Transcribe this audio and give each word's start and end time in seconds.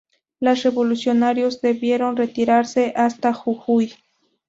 Los 0.39 0.63
revolucionarios 0.63 1.61
debieron 1.61 2.17
retirarse 2.17 2.91
hasta 2.95 3.35
Jujuy. 3.35 3.93